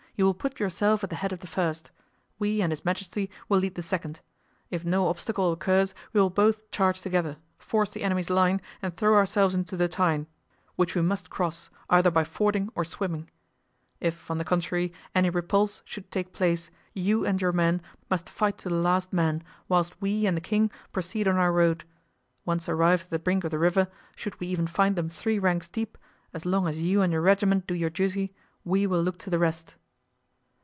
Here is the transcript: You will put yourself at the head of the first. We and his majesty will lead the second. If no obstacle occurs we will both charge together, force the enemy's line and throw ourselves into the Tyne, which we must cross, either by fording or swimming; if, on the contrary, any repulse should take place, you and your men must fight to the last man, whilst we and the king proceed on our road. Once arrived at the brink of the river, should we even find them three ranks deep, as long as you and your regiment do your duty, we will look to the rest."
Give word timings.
You 0.17 0.25
will 0.25 0.35
put 0.35 0.59
yourself 0.59 1.03
at 1.03 1.09
the 1.09 1.15
head 1.15 1.33
of 1.33 1.39
the 1.39 1.47
first. 1.47 1.89
We 2.37 2.61
and 2.61 2.71
his 2.71 2.85
majesty 2.85 3.27
will 3.49 3.57
lead 3.57 3.73
the 3.73 3.81
second. 3.81 4.19
If 4.69 4.85
no 4.85 5.07
obstacle 5.07 5.51
occurs 5.51 5.95
we 6.13 6.21
will 6.21 6.29
both 6.29 6.69
charge 6.69 7.01
together, 7.01 7.37
force 7.57 7.89
the 7.89 8.03
enemy's 8.03 8.29
line 8.29 8.61
and 8.83 8.95
throw 8.95 9.15
ourselves 9.15 9.55
into 9.55 9.75
the 9.75 9.87
Tyne, 9.87 10.27
which 10.75 10.93
we 10.93 11.01
must 11.01 11.31
cross, 11.31 11.71
either 11.89 12.11
by 12.11 12.23
fording 12.23 12.69
or 12.75 12.85
swimming; 12.85 13.31
if, 13.99 14.29
on 14.29 14.37
the 14.37 14.43
contrary, 14.45 14.93
any 15.15 15.31
repulse 15.31 15.81
should 15.85 16.11
take 16.11 16.33
place, 16.33 16.69
you 16.93 17.25
and 17.25 17.41
your 17.41 17.53
men 17.53 17.81
must 18.07 18.29
fight 18.29 18.59
to 18.59 18.69
the 18.69 18.75
last 18.75 19.11
man, 19.11 19.41
whilst 19.67 19.99
we 19.99 20.27
and 20.27 20.37
the 20.37 20.41
king 20.41 20.69
proceed 20.91 21.27
on 21.27 21.37
our 21.37 21.53
road. 21.53 21.83
Once 22.45 22.69
arrived 22.69 23.05
at 23.05 23.09
the 23.09 23.17
brink 23.17 23.43
of 23.43 23.49
the 23.49 23.57
river, 23.57 23.87
should 24.15 24.39
we 24.39 24.45
even 24.45 24.67
find 24.67 24.95
them 24.95 25.09
three 25.09 25.39
ranks 25.39 25.67
deep, 25.67 25.97
as 26.31 26.45
long 26.45 26.67
as 26.67 26.79
you 26.83 27.01
and 27.01 27.11
your 27.11 27.23
regiment 27.23 27.65
do 27.65 27.73
your 27.73 27.89
duty, 27.89 28.31
we 28.63 28.85
will 28.85 29.01
look 29.01 29.17
to 29.17 29.31
the 29.31 29.39
rest." 29.39 29.73